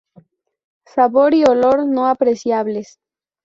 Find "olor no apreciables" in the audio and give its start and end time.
1.43-2.97